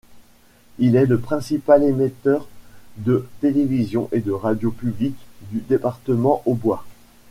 Il 0.79 0.95
est 0.95 1.05
le 1.05 1.19
principal 1.19 1.83
émetteur 1.83 2.47
de 2.97 3.27
télévision 3.39 4.09
et 4.11 4.19
de 4.21 4.31
radio 4.31 4.71
publique 4.71 5.19
du 5.51 5.59
département 5.59 6.41
aubois. 6.47 6.83